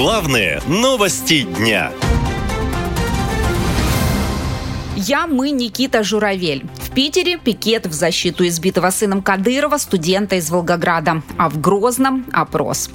Главные 0.00 0.62
новости 0.68 1.42
дня. 1.42 1.90
Я, 4.94 5.26
мы, 5.26 5.50
Никита 5.50 6.04
Журавель. 6.04 6.64
В 6.74 6.90
Питере 6.94 7.36
пикет 7.36 7.84
в 7.88 7.92
защиту 7.92 8.46
избитого 8.46 8.90
сыном 8.90 9.22
Кадырова 9.22 9.76
студента 9.76 10.36
из 10.36 10.50
Волгограда, 10.50 11.22
а 11.36 11.50
в 11.50 11.60
Грозном– 11.60 12.26
опрос. 12.32 12.90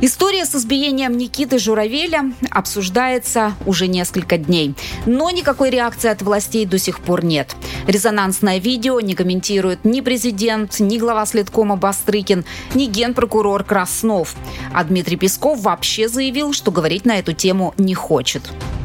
История 0.00 0.44
с 0.44 0.54
избиением 0.54 1.16
Никиты 1.16 1.58
Журавеля 1.58 2.30
обсуждается 2.52 3.54
уже 3.66 3.88
несколько 3.88 4.38
дней. 4.38 4.74
Но 5.06 5.28
никакой 5.30 5.70
реакции 5.70 6.08
от 6.08 6.22
властей 6.22 6.66
до 6.66 6.78
сих 6.78 7.00
пор 7.00 7.24
нет. 7.24 7.56
Резонансное 7.88 8.58
видео 8.58 9.00
не 9.00 9.16
комментирует 9.16 9.84
ни 9.84 10.00
президент, 10.00 10.78
ни 10.78 10.98
глава 10.98 11.26
следкома 11.26 11.74
Бастрыкин, 11.74 12.44
ни 12.74 12.86
генпрокурор 12.86 13.64
Краснов. 13.64 14.36
А 14.72 14.84
Дмитрий 14.84 15.16
Песков 15.16 15.62
вообще 15.62 16.06
заявил, 16.06 16.52
что 16.52 16.70
говорить 16.70 17.04
на 17.04 17.18
эту 17.18 17.32
тему 17.32 17.74
не 17.76 17.94
хочет. 17.94 18.42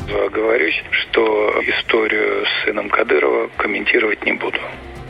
Оговорюсь, 0.09 0.81
что 0.89 1.61
историю 1.61 2.43
с 2.43 2.65
сыном 2.65 2.89
Кадырова 2.89 3.49
комментировать 3.57 4.25
не 4.25 4.33
буду. 4.33 4.57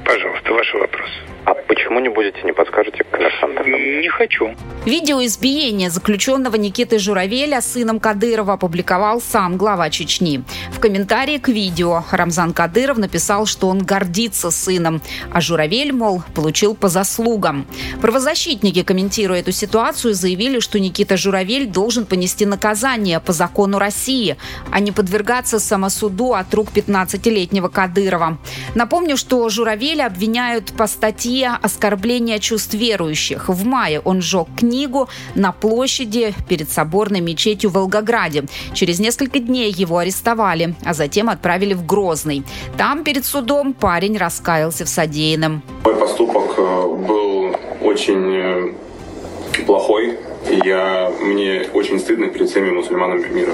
Пожалуйста, 0.03 0.51
ваши 0.51 0.77
вопросы. 0.77 1.32
А 1.45 1.53
почему 1.67 1.99
не 1.99 2.07
будете, 2.07 2.41
не 2.43 2.53
подскажете 2.53 3.03
коммерсантам? 3.03 3.67
Не 3.67 4.07
хочу. 4.07 4.55
Видео 4.85 5.23
избиения 5.25 5.89
заключенного 5.89 6.55
Никиты 6.55 6.99
Журавеля 6.99 7.61
сыном 7.61 7.99
Кадырова 7.99 8.53
опубликовал 8.53 9.19
сам 9.19 9.57
глава 9.57 9.89
Чечни. 9.89 10.43
В 10.71 10.79
комментарии 10.79 11.37
к 11.37 11.49
видео 11.49 12.03
Рамзан 12.11 12.53
Кадыров 12.53 12.97
написал, 12.97 13.45
что 13.45 13.67
он 13.67 13.79
гордится 13.79 14.51
сыном, 14.51 15.01
а 15.31 15.41
Журавель, 15.41 15.91
мол, 15.91 16.23
получил 16.33 16.75
по 16.75 16.87
заслугам. 16.87 17.65
Правозащитники, 18.01 18.83
комментируя 18.83 19.41
эту 19.41 19.51
ситуацию, 19.51 20.13
заявили, 20.13 20.59
что 20.59 20.79
Никита 20.79 21.17
Журавель 21.17 21.67
должен 21.67 22.05
понести 22.05 22.45
наказание 22.45 23.19
по 23.19 23.33
закону 23.33 23.79
России, 23.79 24.37
а 24.71 24.79
не 24.79 24.93
подвергаться 24.93 25.59
самосуду 25.59 26.33
от 26.33 26.53
рук 26.53 26.69
15-летнего 26.73 27.67
Кадырова. 27.67 28.37
Напомню, 28.75 29.17
что 29.17 29.49
Журавеля 29.49 30.05
обвиняют 30.05 30.71
по 30.73 30.87
статье 30.87 31.32
статье 31.33 31.57
«Оскорбление 31.63 32.39
чувств 32.39 32.75
верующих». 32.75 33.49
В 33.49 33.65
мае 33.65 33.99
он 33.99 34.21
сжег 34.21 34.47
книгу 34.55 35.09
на 35.33 35.51
площади 35.51 36.33
перед 36.47 36.69
соборной 36.69 37.21
мечетью 37.21 37.71
в 37.71 37.73
Волгограде. 37.73 38.43
Через 38.73 38.99
несколько 38.99 39.39
дней 39.39 39.71
его 39.71 39.97
арестовали, 39.97 40.75
а 40.85 40.93
затем 40.93 41.29
отправили 41.29 41.73
в 41.73 41.87
Грозный. 41.87 42.43
Там 42.77 43.03
перед 43.03 43.25
судом 43.25 43.73
парень 43.73 44.15
раскаялся 44.15 44.85
в 44.85 44.89
содеянном. 44.89 45.63
Мой 45.83 45.95
поступок 45.95 46.53
э, 46.55 46.87
был 47.07 47.55
очень 47.81 48.35
э, 48.35 49.63
плохой. 49.65 50.19
Я, 50.63 51.11
мне 51.19 51.65
очень 51.73 51.99
стыдно 51.99 52.27
перед 52.27 52.47
всеми 52.47 52.69
мусульманами 52.69 53.27
мира. 53.29 53.53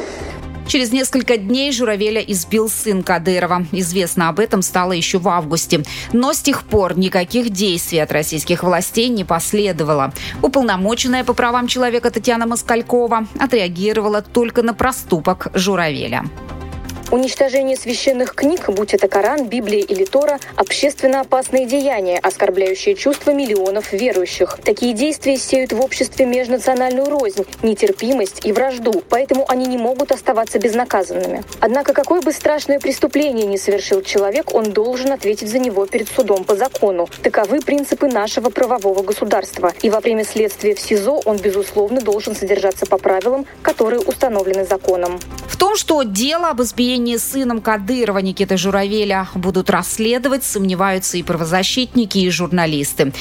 Через 0.70 0.92
несколько 0.92 1.36
дней 1.36 1.72
Журавеля 1.72 2.22
избил 2.22 2.70
сын 2.70 3.02
Кадырова. 3.02 3.66
Известно 3.72 4.30
об 4.30 4.40
этом 4.40 4.62
стало 4.62 4.92
еще 4.92 5.18
в 5.18 5.28
августе. 5.28 5.84
Но 6.14 6.32
с 6.32 6.42
тех 6.42 6.64
пор 6.64 6.96
никаких 6.96 7.50
действий 7.50 7.98
от 7.98 8.12
российских 8.12 8.62
властей 8.62 9.08
не 9.08 9.24
последовало. 9.24 10.14
Уполномоченная 10.44 11.24
по 11.24 11.34
правам 11.34 11.66
человека 11.66 12.12
Татьяна 12.12 12.46
Москалькова 12.46 13.26
отреагировала 13.40 14.22
только 14.22 14.62
на 14.62 14.76
проступок 14.76 15.48
Журавеля. 15.56 16.26
Уничтожение 17.12 17.76
священных 17.76 18.36
книг, 18.36 18.70
будь 18.70 18.94
это 18.94 19.08
Коран, 19.08 19.48
Библия 19.48 19.82
или 19.82 20.06
Тора, 20.06 20.38
общественно 20.56 21.22
опасные 21.22 21.66
деяния, 21.66 22.20
оскорбляющие 22.20 22.94
чувства 22.94 23.32
миллионов 23.32 23.94
верующих. 23.94 24.60
Такие 24.64 24.94
действия 24.94 25.36
сеют 25.38 25.74
в 25.74 25.82
обществе 25.82 26.28
межнациональную 26.28 27.10
рознь, 27.10 27.48
нетерпимость 27.64 28.46
и 28.46 28.52
вражду, 28.52 29.04
поэтому 29.10 29.46
они 29.48 29.66
не 29.66 29.80
могут 29.80 30.12
оставаться 30.12 30.60
безнаказанными. 30.60 31.44
Однако, 31.60 31.94
какое 31.94 32.22
бы 32.22 32.32
страшное 32.32 32.80
преступление 32.80 33.48
ни 33.48 33.58
совершил 33.58 34.04
человек, 34.04 34.54
он 34.54 34.66
должен 34.66 35.12
ответить 35.12 35.50
за 35.50 35.58
него 35.58 35.88
перед 35.88 36.10
судом 36.10 36.44
по 36.44 36.56
закону. 36.56 37.10
Таковы 37.24 37.62
принципы 37.62 38.08
нашего 38.08 38.52
правового 38.52 39.02
государства. 39.02 39.74
И 39.82 39.90
во 39.90 40.00
время 40.00 40.24
следствия 40.26 40.76
в 40.76 40.80
СИЗО 40.80 41.22
он, 41.26 41.38
безусловно, 41.38 42.02
должен 42.02 42.36
содержаться 42.36 42.86
по 42.86 43.00
правилам, 43.00 43.48
которые 43.64 44.00
установлены 44.00 44.64
законом. 44.64 45.20
Том, 45.60 45.76
что 45.76 46.04
дело 46.04 46.52
об 46.52 46.62
избиении 46.62 47.18
сыном 47.18 47.60
Кадырова 47.60 48.20
Никиты 48.20 48.56
Журавеля 48.56 49.28
будут 49.36 49.70
расследовать, 49.70 50.46
сомневаются 50.46 51.18
и 51.18 51.24
правозащитники, 51.24 52.18
и 52.18 52.30
журналисты. 52.30 53.12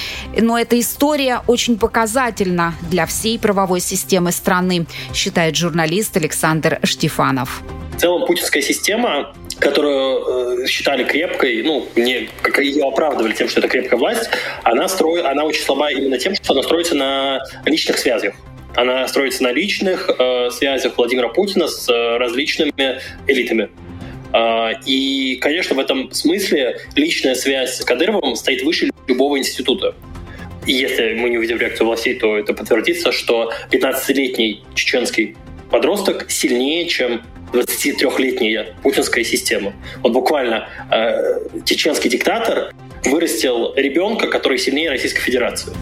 Но 0.41 0.57
эта 0.57 0.79
история 0.79 1.43
очень 1.49 1.77
показательна 1.77 2.75
для 2.91 3.07
всей 3.07 3.41
правовой 3.41 3.81
системы 3.81 4.31
страны, 4.31 4.87
считает 5.13 5.57
журналист 5.57 6.17
Александр 6.17 6.79
Штефанов. 6.85 7.61
В 7.97 8.01
целом 8.01 8.25
путинская 8.27 8.63
система 8.63 9.35
которую 9.59 10.63
э, 10.63 10.67
считали 10.69 11.03
крепкой, 11.03 11.65
ну, 11.65 11.89
не, 11.97 12.29
как 12.43 12.61
ее 12.61 12.87
оправдывали 12.87 13.33
тем, 13.35 13.49
что 13.49 13.59
это 13.59 13.69
крепкая 13.69 13.99
власть, 13.99 14.31
она, 14.63 14.87
строит, 14.87 15.25
она 15.25 15.43
очень 15.43 15.63
слаба 15.63 15.91
именно 15.91 16.17
тем, 16.17 16.33
что 16.37 16.53
она 16.53 16.63
строится 16.63 16.95
на 16.95 17.41
личных 17.65 17.99
связях. 17.99 18.35
Она 18.79 19.09
строится 19.09 19.43
на 19.43 19.51
личных 19.51 20.09
э, 20.09 20.51
связях 20.53 20.97
Владимира 20.97 21.29
Путина 21.29 21.67
с 21.67 21.89
э, 21.89 22.17
различными 22.17 23.01
элитами. 23.27 23.71
Э, 24.33 24.75
и, 24.87 25.35
конечно, 25.41 25.75
в 25.75 25.81
этом 25.81 26.13
смысле 26.13 26.79
личная 26.95 27.35
связь 27.35 27.75
с 27.75 27.85
Кадыровым 27.85 28.37
стоит 28.37 28.63
выше 28.63 28.91
любого 29.09 29.37
института. 29.37 29.97
И 30.65 30.75
если 30.75 31.15
мы 31.15 31.29
не 31.29 31.39
увидим 31.39 31.59
реакцию 31.59 31.89
властей, 31.89 32.15
то 32.21 32.39
это 32.39 32.55
подтвердится, 32.55 33.11
что 33.11 33.53
15-летний 33.73 34.63
чеченский 34.77 35.35
подросток 35.73 36.31
сильнее, 36.31 36.87
чем 36.87 37.23
23-летняя 37.53 38.77
путинская 38.85 39.25
система. 39.25 39.73
Вот 40.05 40.13
буквально 40.13 40.69
э, 40.93 41.41
чеченский 41.65 42.11
диктатор 42.11 42.73
вырастил 43.05 43.75
ребенка, 43.75 44.29
который 44.29 44.59
сильнее 44.59 44.91
Российской 44.91 45.23
Федерации. 45.23 45.73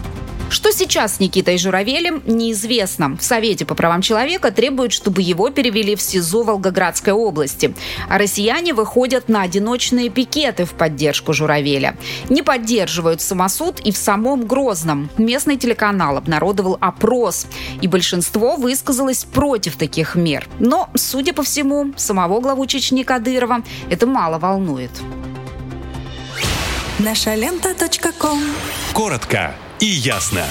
Что 0.49 0.71
сейчас 0.71 1.17
с 1.17 1.19
Никитой 1.19 1.57
Журавелем, 1.57 2.23
неизвестно. 2.25 3.17
В 3.17 3.23
Совете 3.23 3.65
по 3.65 3.75
правам 3.75 4.01
человека 4.01 4.49
требуют, 4.51 4.93
чтобы 4.93 5.21
его 5.21 5.49
перевели 5.49 5.95
в 5.95 6.01
СИЗО 6.01 6.43
Волгоградской 6.43 7.11
области. 7.11 7.73
А 8.07 8.17
россияне 8.17 8.73
выходят 8.73 9.27
на 9.27 9.41
одиночные 9.41 10.09
пикеты 10.09 10.63
в 10.65 10.71
поддержку 10.71 11.33
Журавеля. 11.33 11.97
Не 12.29 12.43
поддерживают 12.43 13.21
самосуд 13.21 13.81
и 13.81 13.91
в 13.91 13.97
самом 13.97 14.47
Грозном. 14.47 15.09
Местный 15.17 15.57
телеканал 15.57 16.17
обнародовал 16.17 16.77
опрос, 16.79 17.45
и 17.81 17.87
большинство 17.87 18.55
высказалось 18.55 19.25
против 19.25 19.75
таких 19.75 20.15
мер. 20.15 20.47
Но, 20.59 20.89
судя 20.95 21.33
по 21.33 21.43
всему, 21.43 21.93
самого 21.97 22.39
главу 22.39 22.65
Чечни 22.65 23.03
Кадырова 23.03 23.63
это 23.89 24.07
мало 24.07 24.39
волнует. 24.39 24.91
Наша 26.99 27.35
лента. 27.35 27.75
Коротко 28.93 29.53
и 29.79 29.85
ясно. 29.85 30.45